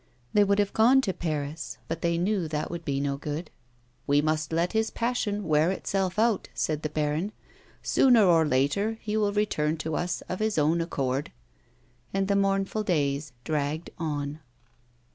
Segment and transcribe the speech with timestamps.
[0.33, 3.51] They would have gone to Paris, but they knew that would be no good."
[4.07, 9.15] We must let his passion wear itself out," said the baron;*' sooner or later be
[9.15, 11.31] will return to us of his own accord."
[12.15, 14.39] And the mournful days dragged on.